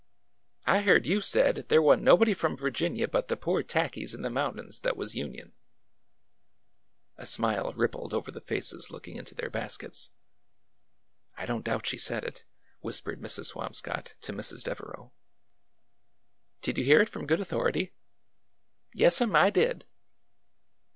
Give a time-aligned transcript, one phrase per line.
[0.75, 4.31] "I heard you said there wasn't nobody from Virginia but the poor tackies in the
[4.31, 5.49] mountains that was Union!
[5.49, 5.51] ^
[7.17, 10.09] A smile rippled over the faces looking into their bas kets.''
[11.37, 12.45] I don't doubt she said it,"
[12.79, 13.45] whispered Mrs.
[13.51, 14.63] Swam scott to Mrs.
[14.63, 15.13] Devereau.
[16.63, 17.93] "Did you hear it from good authority?""
[18.95, 19.85] Yes 'm, I did